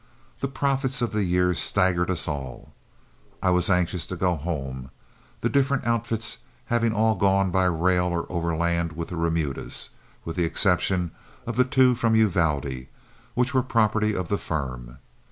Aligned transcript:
The 0.39 0.47
profits 0.47 1.03
of 1.03 1.11
the 1.11 1.23
year 1.23 1.53
staggered 1.53 2.09
us 2.09 2.27
all. 2.27 2.73
I 3.39 3.51
was 3.51 3.69
anxious 3.69 4.07
to 4.07 4.15
go 4.15 4.35
home, 4.35 4.89
the 5.41 5.47
different 5.47 5.85
outfits 5.85 6.39
having 6.65 6.91
all 6.91 7.13
gone 7.13 7.51
by 7.51 7.65
rail 7.65 8.05
or 8.07 8.25
overland 8.27 8.93
with 8.93 9.09
the 9.09 9.15
remudas, 9.15 9.91
with 10.25 10.37
the 10.37 10.43
exception 10.43 11.11
of 11.45 11.55
the 11.55 11.65
two 11.65 11.93
from 11.93 12.15
Uvalde, 12.15 12.87
which 13.35 13.53
were 13.53 13.61
property 13.61 14.15
of 14.15 14.27
the 14.27 14.39
firm. 14.39 14.97